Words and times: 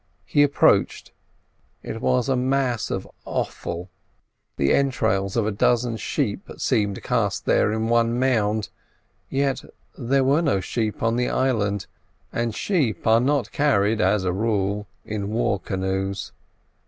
He 0.25 0.41
approached; 0.41 1.11
it 1.83 2.01
was 2.01 2.27
a 2.27 2.35
mass 2.35 2.89
of 2.89 3.07
offal; 3.23 3.91
the 4.57 4.73
entrails 4.73 5.37
of 5.37 5.45
a 5.45 5.51
dozen 5.51 5.95
sheep 5.95 6.49
seemed 6.57 7.03
cast 7.03 7.45
here 7.45 7.71
in 7.71 7.87
one 7.87 8.17
mound, 8.19 8.69
yet 9.29 9.63
there 9.95 10.23
were 10.23 10.41
no 10.41 10.59
sheep 10.59 11.03
on 11.03 11.17
the 11.17 11.29
island, 11.29 11.85
and 12.33 12.55
sheep 12.55 13.05
are 13.05 13.21
not 13.21 13.51
carried 13.51 14.01
as 14.01 14.23
a 14.23 14.33
rule 14.33 14.87
in 15.05 15.29
war 15.29 15.59
canoes. 15.59 16.31